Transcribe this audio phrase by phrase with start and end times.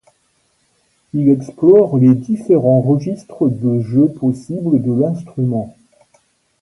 [1.13, 5.77] Il explore les différents registres de jeu possibles de l'instrument.